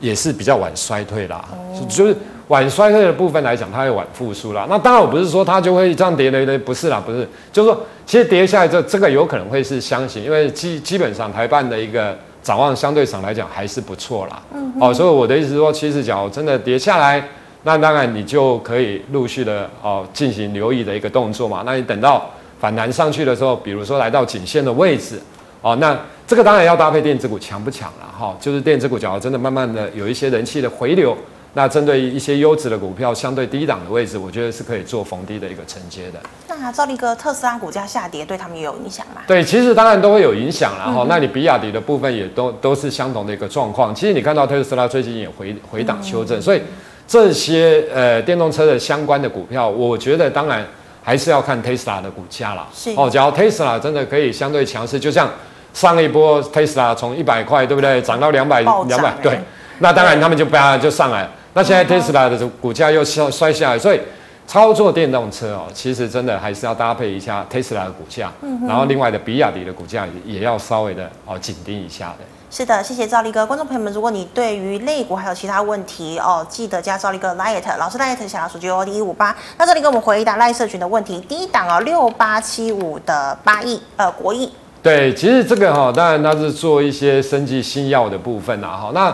[0.00, 1.44] 也是比较晚衰退啦，
[1.88, 2.16] 就是。
[2.48, 4.66] 晚衰退的部分来讲，它会晚复苏啦。
[4.68, 14.42] 那当然，我不是说它就会这样跌的，不是啦，不是，就是说，其实跌下来这这个有可能会是箱型，因为基基本上台办的一个展望相对上来讲还是不错啦。
[14.52, 14.82] 嗯哼。
[14.82, 17.26] 哦，所以我的意思是说，其实假如真的跌下来，
[17.64, 21.62] 那当然你就可以陆续的哦进行留意的一个动作嘛。
[21.66, 25.20] 那你等到反弹上去的时候，比如说来到颈线的位置，
[25.60, 28.36] 哦，那这个当然要搭配电子股强不强了哈。
[28.40, 31.16] 就是电子股假如真的慢慢的有一些人气的回流。
[31.56, 36.18] 那针对一些优质的股票，相对低档的位置，我觉得是可以做逢低的一个承接的。
[36.48, 39.20] 那赵立哥，特斯拉股价下跌，对他们也有影响吗？
[39.24, 40.86] 对，其实当然都会有影响啦。
[40.86, 41.06] 哈、嗯。
[41.08, 43.94] 那你比亚迪的部分也都都是相同的一个状况。
[43.94, 46.60] 其实你看到特斯拉最近也回回档修正，嗯、所以
[47.06, 50.64] 这些呃电动车的相关的股票，我觉得当然
[51.02, 52.66] 还是要看特斯拉的股价啦。
[52.74, 55.30] 是哦，假如特斯拉真的可以相对强势，就像
[55.72, 59.38] 上一波特斯拉从一百块，对不对，涨到两百两百，对，
[59.80, 61.28] 那当然他们就不要就上来。
[61.52, 64.00] 那现在特斯拉的股价又摔摔下来，所以
[64.46, 68.32] 操作电动车哦，其实真的还是要搭配一下特斯拉的股价，
[68.66, 72.24] 然后另外的比亚迪的股价也要稍微的哦紧盯一下的。
[72.56, 73.44] 是的，谢谢赵立哥。
[73.44, 79.36] 观众朋友们，如果你对于肋骨还有其他问题哦，记得加赵立哥 Light 老师 Light 小老鼠 G O D 一五八。
[79.58, 84.52] 那这里给我们回答赖社群的问题，第一档哦，六八七五的八亿呃国亿。
[84.84, 88.92] 对，其实这个哈，当然它是做一些生技新药的部分呐哈。
[88.94, 89.12] 那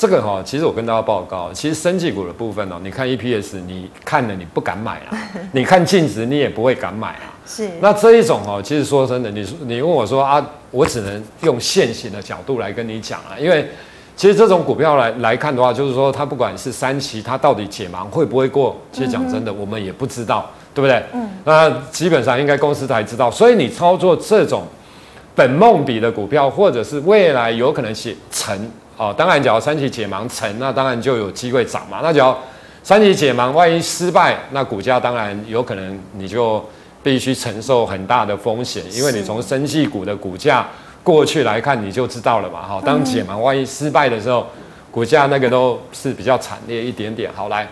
[0.00, 5.12] 这个哈，其实我跟大家报告，其实生技股的部分哦，你看 EPS，你看了你不敢买啊，
[5.52, 7.36] 你看净值你也不会敢买啊。
[7.46, 7.68] 是。
[7.82, 10.42] 那这一种哦，其实说真的，你你问我说啊。
[10.72, 13.68] 我只能用现行的角度来跟你讲啊，因为
[14.14, 21.02] 其实这种股票来来看的话，就是说它不管是三期，它到底解盲会不会过，其实讲真的，我们也不知道，对不对？
[21.12, 21.28] 嗯。
[21.44, 24.62] 那基本上应该公司才知道，所以你操作这种
[25.34, 28.56] 本梦比的股票，或者是未来有可能是成
[29.00, 32.00] 哦，当然，只要三期解盲成，那当然就有机会涨嘛。
[32.02, 32.38] 那只要
[32.82, 36.62] 三期解盲万一失败，那股价当然有可能你就。
[37.02, 40.68] 必须承受很大的风险，因为你从生技股的股价
[41.02, 42.60] 过去来看，你就知道了嘛。
[42.60, 44.46] 哈，当解盲万一失败的时候，
[44.90, 47.30] 股价那个都是比较惨烈一点点。
[47.34, 47.66] 好，来，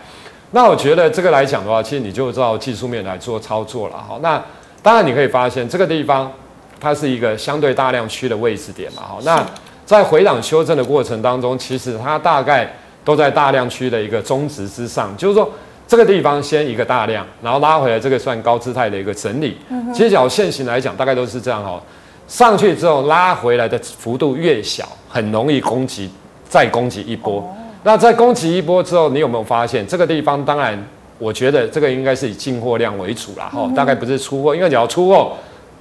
[0.49, 3.97] 那我觉得这个来讲的话，其实你就照技术面来做操作了。
[3.97, 4.43] 好，那
[4.81, 6.31] 当然你可以发现这个地方
[6.79, 9.03] 它是一个相对大量区的位置点嘛。
[9.07, 9.45] 好，那
[9.89, 12.71] 在回档修正的过程当中，其实它大概
[13.03, 15.49] 都在大量区的一个中值之上，就是说。
[15.87, 19.57] 这个地方先一个大量，然后拉回来，这个算高姿态的一个整理。
[19.69, 21.81] 嗯其实，讲现行来讲，大概都是这样哦。
[22.27, 26.07] 上去之后拉回来的幅度越小，很容易攻击，
[26.47, 27.43] 再攻击一波。
[27.81, 30.45] 那在攻击一波之后，你有没有发现这个地方？
[30.45, 30.77] 当然，
[31.17, 35.31] 我觉得这个应该是以进货量为主啦，哈，大概不是出货，因为你要出货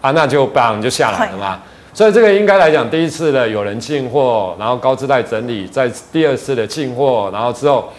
[0.01, 1.61] 啊，那就棒就下来了嘛。
[1.99, 7.91] 所以这个应该来讲，第一次的有人进货，然后高姿态整理，在第二次的进货，然后之后。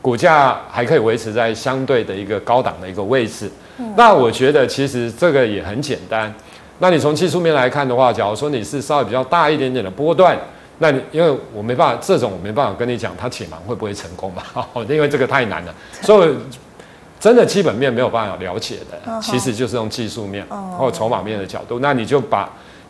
[0.00, 3.50] 股价还可以维持在相对的一个高档的一个位置，
[3.96, 6.32] 那我觉得其实这个也很简单。
[6.78, 10.38] 那你从技术面来看的话，假如说你是稍微比较大一点点的波段，
[10.78, 14.64] 那你因为我没办法，这种我没办法跟你讲它解盲会不会成功嘛？
[14.88, 16.34] 因为这个太难了，所以
[17.18, 20.46] 真的基本面没有办法了解的，其实就是用技术面
[20.78, 22.48] 或筹码面的角度，那你就把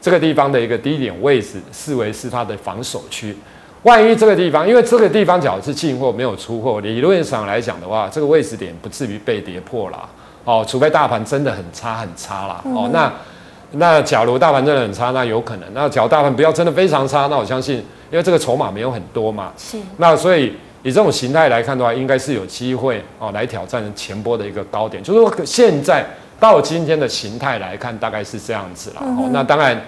[0.08, 3.36] 这个地方的一个低点位置视为是它的防守区。
[3.82, 10.08] 万一这个地方，因为这个地方假如是进货没有出货，理论上来讲的话，这个位置点不至于被跌破啦。
[10.44, 12.62] 哦，除非大盘真的很差很差啦。
[12.74, 13.12] 哦，那
[13.72, 15.68] 那假如大盘真的很差，那有可能。
[15.74, 17.76] 那假如大盘不要真的非常差，那我相信，
[18.10, 19.52] 因为这个筹码没有很多嘛。
[19.58, 19.76] 是。
[19.98, 25.02] 那所以以这种形态来看的话，应该是有机会哦来挑战前波的一个高点。
[25.02, 26.02] 就是说现在
[26.40, 29.02] 到今天的形态来看，大概是这样子啦。
[29.02, 29.78] 哦，那当然。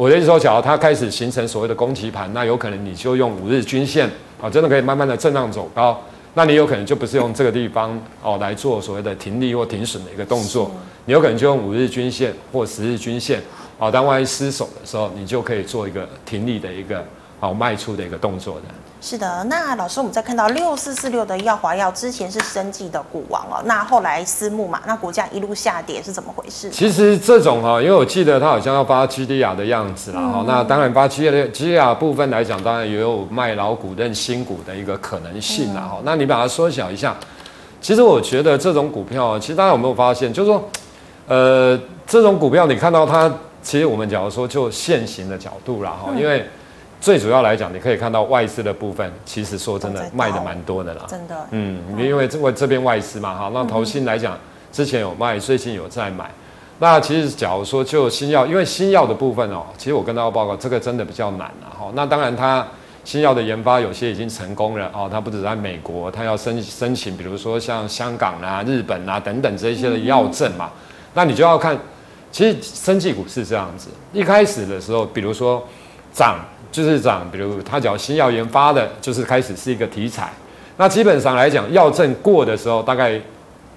[0.00, 4.08] 我的意思说，假如它开始形成所谓的攻击盘，那有可能你就用五日均线
[4.40, 6.02] 啊，真的可以慢慢的震荡走高。
[6.32, 10.70] 那你有可能就不是用这个地方哦来做所谓的停利或停损的一个动作，
[11.04, 13.42] 你有可能就用五日均线或十日均线
[13.78, 17.04] 啊，当万一失守的时候，你就可以做一个停利的一个
[17.38, 18.62] 好卖出的一个动作的。
[19.02, 26.68] 是的，那老师，我们在看到六四四六的耀华药之前是生技的股王哦，那后来私募嘛，那股价一路下跌是怎么回事？
[26.68, 35.96] 其实这种哈，因为我记得它好像要发 GDR 的样子啦哈，嗯、那当然发 GDR 部分来讲，当然也有卖老股认新股的一个可能性啦哈。
[36.00, 37.16] 嗯、那你把它缩小一下，
[37.80, 40.70] 其实我觉得这种股票，其实大家有没有发现，就是说，
[41.26, 43.32] 呃，这种股票你看到它，
[43.62, 46.46] 其实我们假如说就现行的角度啦哈，因为。
[47.00, 51.06] 最主要来讲，你可以看到外资的部分，其实说真的卖的蛮多的啦。
[51.08, 51.34] 真的。
[51.50, 54.36] 嗯，因为这为这边外资嘛，哈，那投信来讲，
[54.70, 56.30] 之前有卖，最近有在买。
[56.78, 61.90] 那其实假如说就新药，因为新药的部分哦，其实我跟大家报告，这个真的比较难了哈。
[61.94, 62.66] 那当然，它
[63.02, 70.70] 新药的研发有些已经成功了哦，它不止在美国，它要申申请，比如说像香港啊、日本啊等等这些的药证嘛。
[71.14, 71.78] 那你就要看，
[72.30, 75.66] 其实生技股是这样子，一开始的时候，比如说
[76.12, 76.38] 涨。
[76.70, 80.30] 就是涨，比如他讲新药研发的，就是开始是一个题材。
[80.76, 83.20] 那基本上来讲，药证过的时候，大概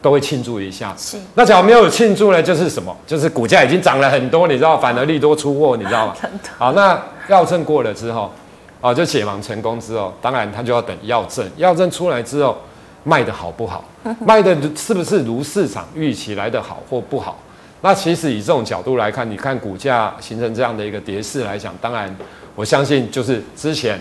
[0.02, 0.94] 都会庆祝一下。
[0.98, 1.18] 是。
[1.36, 2.42] 那假如没有庆祝呢？
[2.42, 2.96] 就是什么？
[3.06, 6.16] 就是股价已经涨了很多，你知道，反而利多出货，你知道吗？
[6.58, 8.32] 好，那药证过了之后，
[8.80, 11.46] 啊，就解盲成功之后，当然他就要等药证。
[11.58, 12.58] 药证出来之后，
[13.04, 13.84] 卖的好不好？
[14.26, 17.38] 卖的是不是如市场预期来的好或不好？
[17.82, 22.16] 那其实以这种角度来看，你看股价形成这样的一个跌势来讲，当然。
[22.56, 24.00] 我相信，就是之前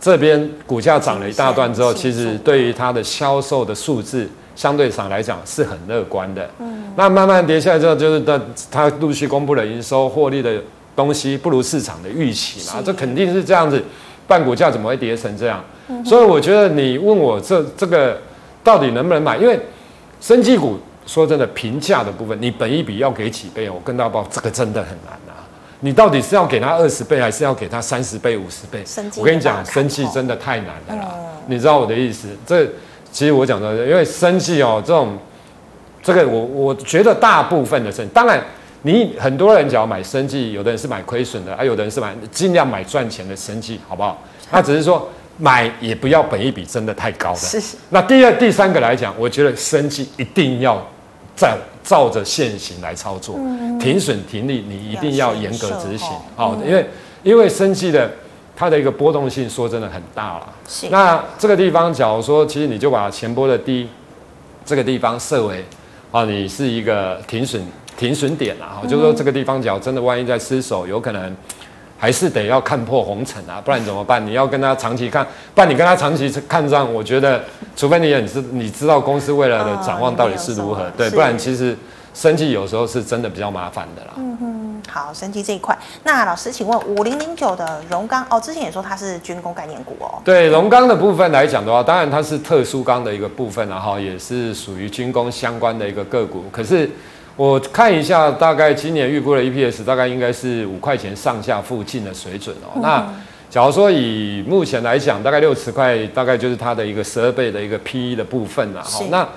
[0.00, 6.48] 这边股价涨了一大段之后，其实对于它的销售的数字，相对上来讲是很乐观的。
[6.58, 10.60] 嗯，那慢慢跌下来之后，就是它它陆续公布了营收获利的
[10.94, 13.82] 东西不如市场的预期嘛，这肯定是这样子。
[14.28, 15.64] 半股价怎么会跌成这样？
[15.86, 18.20] 嗯、所以我觉得你问我这这个
[18.64, 19.36] 到底能不能买？
[19.36, 19.56] 因为
[20.20, 23.70] 生技股说真的，平价的部分，你本一笔要给几倍？
[23.70, 25.25] 我跟大家报，这个真的很难啊。
[25.86, 28.82] 你到底是要给他二十倍，还是要给他三十倍、五十倍？
[29.16, 31.14] 我跟你讲，生气真的太难了啦。
[31.14, 32.26] 嗯、你知道我的意思？
[32.44, 32.66] 这
[33.12, 35.16] 其实我讲的，因为生气哦，这种
[36.02, 38.42] 这个我我觉得大部分的生，当然
[38.82, 44.20] 你很多人只要买生气，有的人是买亏损的，啊有的人是买尽量买赚钱的生气，好不好？
[44.50, 47.38] 那只是说买也不要本一比真的太高的。
[47.38, 47.76] 是是。
[47.90, 50.84] 那第二、第三个来讲，我觉得生气一定要。
[51.36, 56.08] 在照着现行来操作，嗯、停损停利，你一定要严格执行。
[56.34, 56.86] 好，因为
[57.22, 58.10] 因为生技的
[58.56, 60.52] 它的一个波动性，说真的很大了。
[60.90, 63.86] 那这个地方，假如说，其实你就把前波的低
[64.64, 65.64] 这个地方设为
[66.10, 67.62] 啊，你是一个停损
[67.96, 71.36] 停损点啊，就是说这个地方，假如真的万一在失守，有可能。
[71.98, 74.24] 还是得要看破红尘啊，不然怎么办？
[74.24, 77.42] 你要跟他长期看，不然你跟他长期看上，我觉得，
[77.74, 81.76] 除非你也知你知道公司未来的展望到底是如何，啊、对，不然其实
[82.12, 84.10] 生计有时候是真的比较麻烦的啦。
[84.16, 90.20] 嗯哼，好，生计这一块，那老师请问五零零九的荣刚哦，之前也说它是军工概念股哦。
[90.22, 96.90] 对，荣刚的部分来讲的话，当然它是特殊钢的一个部分，然后也是属于军工相关的一个个股，可是。
[97.36, 102.80] 我看一下，大概今年预估的 EPS 大概应该是五块钱上下附近的水准哦。
[102.80, 103.06] 那
[103.50, 109.04] 假如说以目前来讲，大概六十块，大概就是它的一个十二倍的一个 PE 的部分了哈。
[109.10, 109.28] 那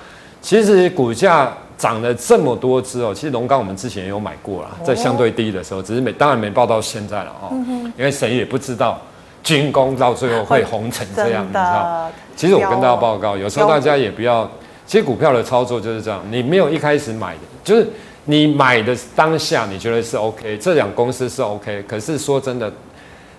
[0.41, 7.51] 其实股价涨了这么多支哦，其实龙刚我们之前也有买过了，在相对低的时候，只是没当然没报到现在了哦。
[7.97, 8.97] 因为谁也不知道
[9.43, 12.09] 军工到最后会红成这样，你知道？
[12.37, 14.49] 其实我跟大家报告，有时候大家也不要。
[14.89, 17.87] 其实股票的操作就是这样，你没有一开始买的，就是
[18.25, 22.73] 你买的当下你觉得是 OK，这两公司是 OK，可是说真的，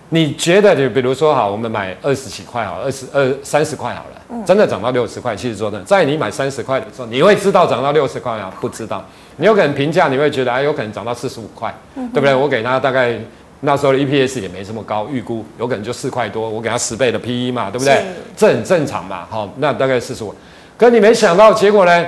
[0.07, 8.49] 你觉得就比如说好，我们买二十几块好，二十二三十块好了，真的涨到六十块，其实说真的，在你买三十块的时候，你会知道涨到六十块啊？
[8.61, 12.33] 不知道，你有可能评价你会觉得哎，有可能涨到四十五块，对不对？
[12.33, 13.19] 我给他大概
[13.59, 18.05] 那时候的 EPS 也没这么高，预估有可能就四块多，我给他十倍的 PE 嘛，对不对？
[18.37, 20.33] 这很正常嘛，好，那大概四十五。
[20.81, 22.05] 可你没想到结果呢？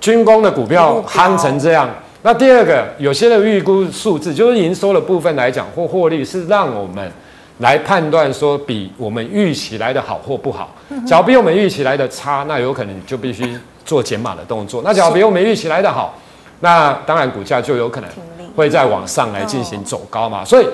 [0.00, 1.90] 军工的股票夯成这样。
[2.22, 7.10] 那第二个，有些的预估数字，就是营收的部分来讲，或获利是让我们
[7.58, 10.72] 来判断说比我们预期来的好或不好。
[11.04, 14.82] 假如比我们预期来的差，那有可能就必须做减码的动作。
[14.84, 16.14] 那假如比我们预期来的好，
[16.60, 18.08] 那当然股价就有可能
[18.54, 20.44] 会再往上来进行走高嘛。
[20.44, 20.66] 所以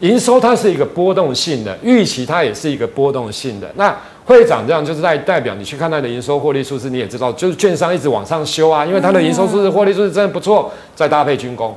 [0.00, 3.68] 营收它是一个波动性的，预期它也是一个波动性的。
[3.74, 10.70] 那会长这样，就是代代表你去看它的营收获利数字，你也知道，就是券商一直往上修啊，因为它的营收数字、获利数字真的不错。
[10.94, 11.74] 再搭配军工，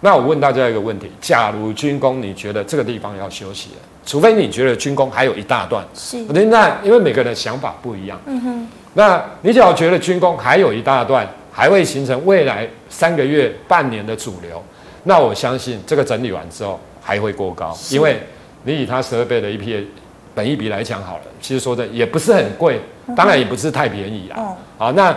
[0.00, 14.62] 那我问大家一个问题：假如军工你觉得这个地方要休息了，除非你觉得军工还有一大段，是那因为每个人的想法不一样，嗯哼，那你只要觉得军工还有一大段，还会形成未来三个月、半年的主流，
[15.04, 18.20] 那我相信这个整理完之后还会过高，因为
[18.64, 19.84] 你以它十二倍的 EPS。
[20.32, 22.80] 本益比来讲好了，其实说的也不是很贵，
[23.16, 24.56] 当然也不是太便宜啊。
[24.78, 25.14] 好，那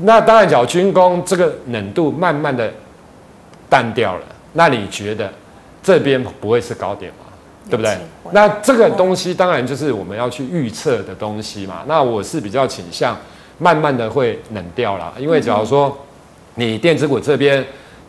[0.00, 2.68] 那当然讲军工这个冷度慢慢的
[3.70, 5.32] 淡掉了，那你觉得
[5.84, 7.26] 这边不会是高点吗？
[7.70, 7.96] 对不对？
[8.32, 11.82] 那这个东西当然就是我们要去预测的东西嘛。
[11.86, 13.16] 那我是比较倾向
[13.58, 15.96] 慢慢的会冷掉了，因为假如说
[16.56, 17.64] 你电子股这边，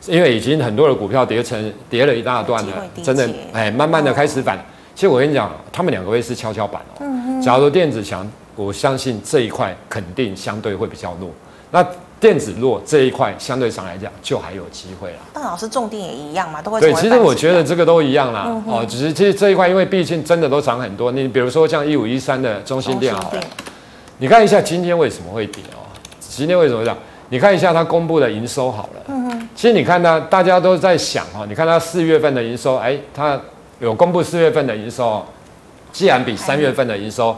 [0.07, 4.57] 因为已经很多的股票跌成跌了一大段了，真的哎，慢慢的开始反。
[4.93, 6.97] 其实我跟你讲，他们两个会是跷跷板哦。
[7.01, 7.41] 嗯哼。
[7.41, 11.29] 假如说电子强，我相信这一块肯定相对会比较弱。
[11.71, 11.85] 那
[12.17, 15.17] 电子弱这一块相对上来讲就还有机会了。
[15.33, 16.79] 但老师重点也一样嘛，都会。
[16.79, 18.45] 对，其实我觉得这个都一样啦。
[18.47, 21.11] 嗯、哦，只是其实这一块，因为毕竟真的都涨很多。
[21.11, 23.41] 你比如说像一五一三的中心电好了，
[24.19, 25.83] 你看一下今天为什么会跌哦？
[26.19, 26.97] 今天为什么会这样？
[27.27, 29.24] 你看一下它公布的营收好了。
[29.55, 33.39] 其实你看它，大家都在想哦，你看它四月份的营收，哎，它。
[33.81, 35.21] 有公布四月份的营收，
[35.91, 37.35] 既然比三月份的营收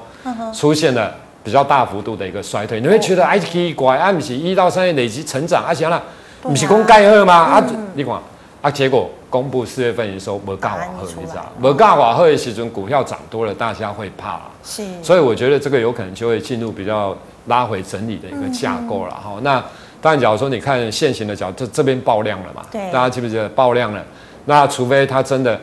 [0.53, 1.12] 出现了
[1.43, 6.01] 比较大幅度的一个衰退，你会觉得哎奇怪，啊不是一到三月累积成长啊行了，
[6.43, 7.34] 不是公盖二吗？
[7.34, 7.63] 啊，
[7.95, 8.13] 你看
[8.61, 11.51] 啊，结果公布四月份营收没盖瓦赫，你知道？
[11.57, 19.39] 没盖瓦赫的时阵股票涨多了，大家会怕，是，所以我觉得这个有可能就会进入比较拉回整理的一个架构了哈。
[19.41, 19.61] 那
[20.02, 22.62] 当然，假如说你看现行的角，这这边爆量了嘛？
[22.72, 24.04] 对，大家记不记得爆量了？
[24.45, 25.60] 那除非它真的。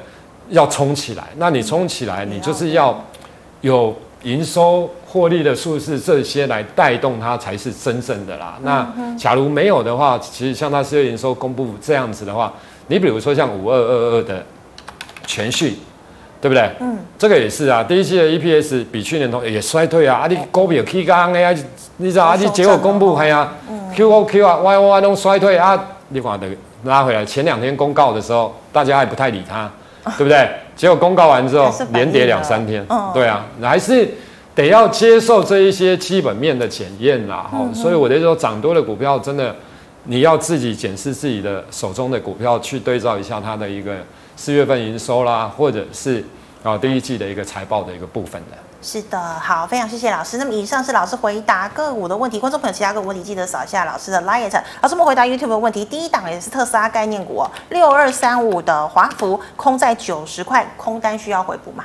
[0.51, 3.03] 要冲起来，那你冲起来，你就是要
[3.63, 8.59] 有营收获利的数字这些来带动它才是真正的啦。
[8.63, 12.53] 那假如没有的话，其实像它四月营收公布这样子的话，
[12.89, 14.45] 你比如说像五二二二的
[15.27, 15.79] 全序，
[16.43, 16.71] 对不对？
[16.81, 17.83] 嗯，这个也是啊。
[17.83, 20.19] 第一季的 EPS 比去年同也衰退啊。
[20.19, 21.57] 啊，你股票 K 杠 A
[21.97, 22.37] 你知道啊？
[22.37, 23.51] 你结果公布，哎呀
[23.95, 25.83] ，Q O Q 啊，Y O Y 都衰退啊。
[26.09, 26.47] 你管的
[26.85, 29.71] 拉回来，前两天公告的时候，大家还不太理他，
[30.19, 30.49] 对不对？
[30.77, 32.85] 结果公告完之后，连跌两三天。
[33.13, 34.09] 对啊，还是
[34.55, 37.49] 得要接受这一些基本面的检验啦。
[37.51, 39.55] 哈，所以我就说，涨多的股票真的，
[40.05, 43.95] 你要自己检视自己的手中的股票，去对照一下它的一个。
[44.37, 46.21] 四月份营收啦，或者是
[46.65, 48.57] 啊第一季的一个财报的一个部分的。
[48.85, 50.37] 是的，好，非常谢谢老师。
[50.37, 54.53] 那么以上是老师回答个股的问题，观众朋友其他个股问题记得扫一下老师的 Light。
[54.83, 61.85] 老师我们回答 YouTube 的问题，第一档也是特斯拉概念股，六二三五的华孚空在九十块，空单需要回补吗？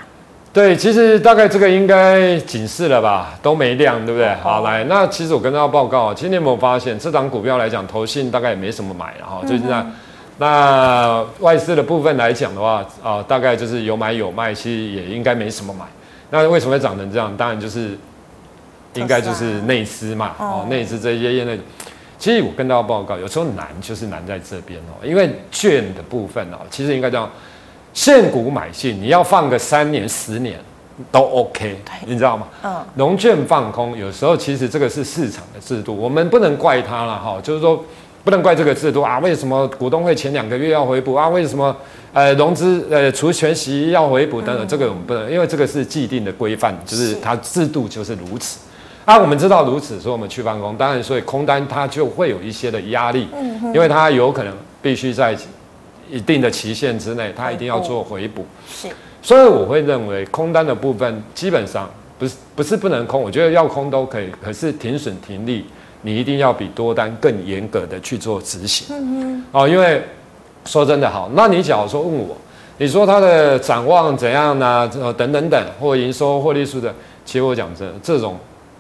[0.52, 4.36] 对，其实大概这个应该警示了吧，都没量，对不对？
[4.44, 9.86] 好，来，那其实我跟大家报告，今天有没有发现这档股票来讲，投信大概也没什么买，然后最近在。
[10.42, 15.86] 那外资的部分来讲的话，啊、呃，大概就是有买有卖，其实也应该没什么买。
[16.30, 17.36] 那为什么会长成这样？
[17.36, 17.98] 当然就是
[18.94, 21.60] 应该就是内资嘛，哦，内资这些业内。
[22.18, 27.30] 其实我跟大家报告，有时候难就是难在这边哦，因为券的部分哦，其实应该这样，
[27.94, 30.60] 现股买进，你要放个三年、十年
[31.12, 32.48] 都 OK，你知道吗？
[32.64, 32.86] 嗯。
[32.96, 37.84] 融券放空，有时候其实这个是市场的制度，我们不能怪它了哈，就是说。
[38.30, 39.18] 不能怪这个制度啊！
[39.18, 41.28] 为什么股东会前两个月要回补啊？
[41.30, 41.76] 为什么
[42.14, 44.68] 呃融资呃除权息要回补等等？
[44.68, 48.60] 这个我们不能，因为这个是既定的规范，就是它制度就是如此。
[49.04, 50.78] 啊，我们知道如此，所以我们去放空。
[50.78, 53.28] 当然，所以空单它就会有一些的压力，
[53.74, 55.36] 因为它有可能必须在
[56.08, 58.46] 一定的期限之内，它一定要做回补。
[58.72, 58.90] 是，
[59.24, 65.66] 所以我会认为空单的部分基本上不是不是不能空，我觉得要空都可以，可是停损停利。
[66.02, 70.02] 你一定要比多单更严格的去做执行，嗯哦，因为
[70.66, 72.38] 说真的好，那你假如说问我，
[72.78, 74.90] 你说它的展望怎样呢？
[75.02, 76.94] 呃，等等等，或营收、获利数的，
[77.26, 78.38] 其实我讲真的，这种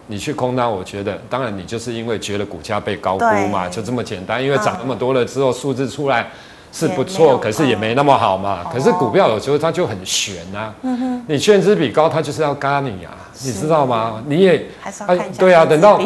[0.07, 4.41] 你去空单，我觉得，当然你就是因为觉得股价被高估嘛，就这么简单。
[4.43, 6.27] 因为涨那么多了之后，数字出来
[6.71, 8.63] 是不错，可是也没那么好嘛。
[8.71, 13.11] 可是股票有时候它就很悬呐，嗯哼，你券资比高，它就是要嘎你啊，
[13.43, 14.23] 你知道吗？
[14.25, 15.99] 你也还是要看一下，对啊，等到。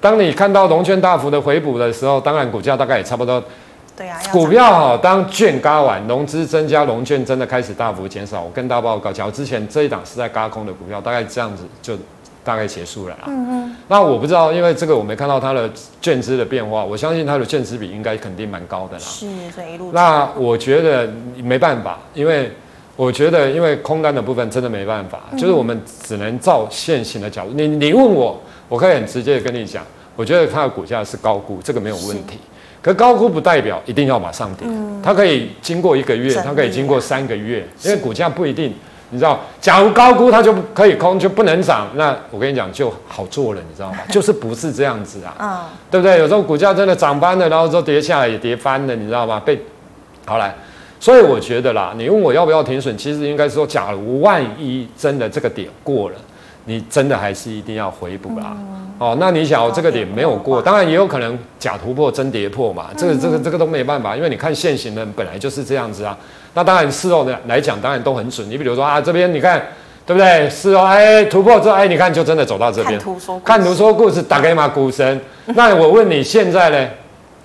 [0.00, 3.42] 当你看到融券大幅的回补的时候，当然股价大概也差不多。
[3.96, 8.40] 对啊，股票哈，当券轧完，融资增加，融券真的开始大幅减少。
[8.40, 11.98] 我跟大家报告，假如之前这一档是在轧空的股票，大概这样子就
[12.44, 13.24] 大概结束了啦。
[13.26, 13.76] 嗯嗯。
[13.88, 15.68] 那我不知道，因为这个我没看到它的
[16.00, 19.02] 券资的变化，我相信它的券资比应该肯定蛮高的啦。
[19.04, 19.90] 是，所以一路。
[19.92, 21.10] 那我觉得
[21.42, 22.52] 没办法，因为
[22.98, 27.52] 我觉得因为空单的部分真的没办法，嗯、就是我们只能照现行的角度。
[27.54, 28.38] 你你问我。
[28.70, 29.82] 我可以很直接的跟你讲，
[30.14, 32.38] 我觉得它的股价是高估，这个没有问题。
[32.82, 34.68] 可高估不代表一定要马上跌，
[35.02, 38.74] 它可以经过一个月，它可以经过三个月，因为股价不一定，
[39.08, 44.00] 你知道，假如高估它就可以空，就不能涨，那我跟你讲就好做了，你知道吗？
[44.12, 46.18] 就是不是这样子啊，对不对？
[46.18, 49.40] 有时候股价真的涨翻了，然后说跌下来也跌翻了，你知道吗？
[49.42, 49.58] 被
[50.26, 50.54] 好来，
[51.00, 56.16] 所以我觉得啦，你问我要不要停损，其实应该说，假如万一真的这个点过了。
[56.64, 66.14] 你真的还是一定要回补啦，嗯、哦，那你想这个点没有过，当然也有可能假突破真跌破嘛，这个这个这个都没办法，因为你看现行的本来就是这样子啊。
[66.52, 68.46] 那当然事后的来讲，当然都很准。
[68.50, 69.58] 你比如说啊，这边你看
[70.04, 70.46] 对不对？
[70.50, 73.00] 是哦哎突破之后哎，你看就真的走到这边。
[73.42, 75.18] 看图说故事，打给马股神。
[75.46, 76.90] 那我问你现在呢？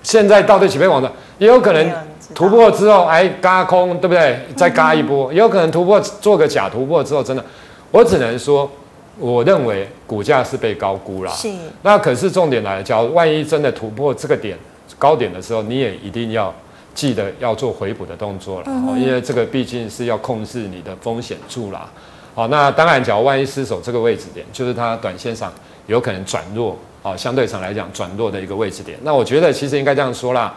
[0.02, 1.90] 现在到底起飞网的也有可能
[2.34, 4.38] 突破之后哎嘎空，对不对？
[4.56, 7.44] 再嘎一波，也有可能突破做个假突破之后，真的，
[7.90, 8.70] 我只能说。
[9.16, 11.30] 我认为股价是被高估了。
[11.30, 11.48] 是。
[11.82, 14.58] 那可是重点来了，假如万一真的突破这个点
[14.98, 16.52] 高点的时候，你也一定要
[16.96, 18.66] 记得要做回补的动作了。
[18.66, 19.00] 嗯。
[19.00, 21.88] 因为这个毕竟是要控制你的风险住啦。
[22.34, 25.52] 好，那当然，假如万一失守这个位置点，就是它短线上
[25.86, 28.98] 有可能转弱啊，相对上来讲转弱的一个位置点。
[29.04, 30.52] 那我觉得其实应该这样说啦，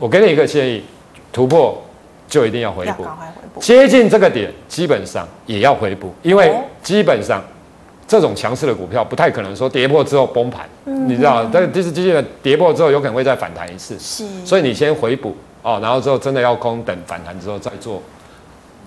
[0.00, 0.82] 我给你一个建议，
[1.32, 1.80] 突破
[2.26, 3.06] 就一定要回补。
[3.60, 7.40] 接近这个点，基本上也要回补，因为基本上。
[8.08, 11.48] 这种强势的股票不太可能说跌破之后崩盘，嗯、你知道？
[11.52, 13.96] 但就是机器人跌破之后有可能会再反弹一次，
[14.44, 15.32] 所以你先回补
[15.62, 18.02] 哦，然后之后真的要空，等反弹之后再做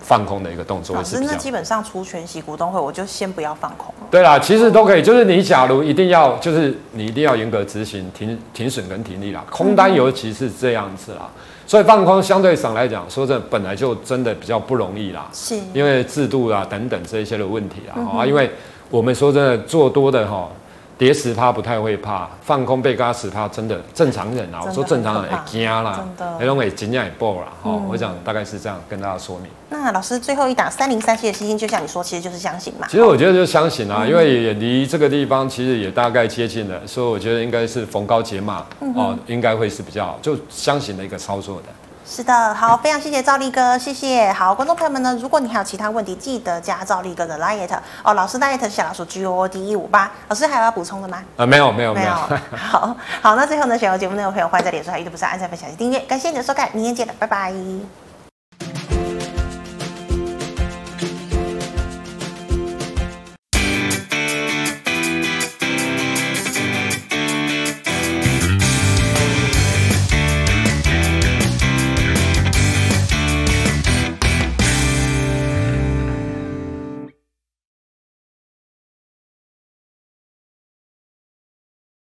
[0.04, 1.02] 放空的一个动作。
[1.02, 4.06] 是那基本上除全息股东会，我就先不要放空了。
[4.10, 11.22] 对啦，其实都可以，就是你假如一定要，就是你一定要严格执行停停损跟停利啦，空单尤其是这样子啦。
[11.34, 15.58] 嗯、所以放空相对上来讲，说真的本来就真的比较不容易啦，是。
[15.72, 18.50] 因为制度啊等等这一些的问题啊，啊、因为。
[18.90, 20.48] 我们说真的，做多的哈，
[20.96, 26.06] 跌十趴不太会怕，放空被嘎十趴真的正常人啊，我说正常人会惊啦，
[26.38, 27.48] 那种会惊也爆啦。
[27.62, 29.48] 哦，我想大概是这样跟大家说明。
[29.70, 32.86] 那老师最后一档三零三七的星星，就像你说，其实就是箱型嘛。
[32.88, 38.64] 其实我觉得就是箱型啊，因为也离这个地方其实也大概接近了，所以我觉得应该是逢高解码
[38.94, 41.68] 哦，应该会是比较，就箱型的一个操作的。
[42.06, 44.30] 是的，好，非常谢谢赵力哥，谢谢。
[44.30, 47.66] 好，观众朋友们呢，如果你还有其他问题，记得加赵力哥的 LINE
[48.02, 48.12] 哦。
[48.12, 50.10] 老师 LINE 是小老鼠 G O O D 一五八。
[50.28, 51.22] 老师还有要补充的吗？
[51.36, 52.12] 呃，没有，没有，没有。
[52.56, 55.98] 好好，那最后呢，喜欢节目内容的朋友，欢迎在脸书还有 YouTube 上按赞、分享及订阅。
[56.00, 58.03] 感谢你的收看，明天见了，拜拜。